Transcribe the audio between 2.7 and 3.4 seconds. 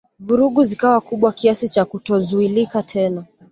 tena